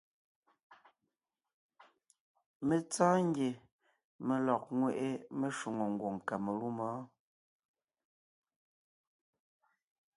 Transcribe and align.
Mé 2.67 2.75
tsɔ́ɔn 2.91 3.21
ngie 3.29 3.49
mé 4.25 4.35
lɔg 4.45 4.63
ńŋweʼe 4.75 5.07
meshwóŋè 5.39 5.85
ngwòŋ 5.93 6.15
Kamalûm 6.27 6.77
wɔ́. 6.83 6.97